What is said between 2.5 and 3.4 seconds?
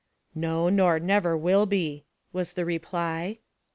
the reply.